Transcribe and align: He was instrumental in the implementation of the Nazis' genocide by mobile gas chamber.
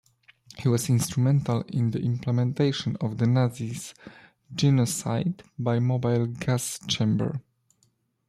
He 0.57 0.67
was 0.67 0.89
instrumental 0.89 1.61
in 1.67 1.91
the 1.91 1.99
implementation 2.01 2.95
of 2.95 3.19
the 3.19 3.27
Nazis' 3.27 3.93
genocide 4.51 5.43
by 5.59 5.77
mobile 5.77 6.25
gas 6.25 6.79
chamber. 6.87 7.39